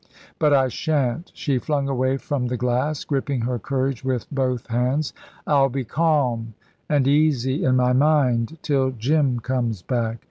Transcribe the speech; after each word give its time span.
But 0.39 0.51
I 0.51 0.67
shan't!" 0.67 1.29
She 1.35 1.59
flung 1.59 1.87
away 1.87 2.17
from 2.17 2.47
the 2.47 2.57
glass, 2.57 3.03
gripping 3.03 3.41
her 3.41 3.59
courage 3.59 4.03
with 4.03 4.25
both 4.33 4.65
hands. 4.65 5.13
"I'll 5.45 5.69
be 5.69 5.83
calm, 5.83 6.55
and 6.89 7.07
easy 7.07 7.63
in 7.63 7.75
my 7.75 7.93
mind, 7.93 8.57
till 8.63 8.89
Jim 8.89 9.41
comes 9.41 9.83
back. 9.83 10.17